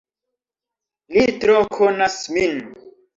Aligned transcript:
Li 1.17 1.25
tro 1.43 1.57
konas 1.81 2.17
min. 2.37 2.57